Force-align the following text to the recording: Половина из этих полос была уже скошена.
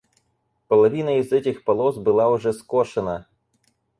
Половина 0.67 1.19
из 1.19 1.31
этих 1.31 1.63
полос 1.63 1.97
была 1.99 2.27
уже 2.31 2.53
скошена. 2.53 3.27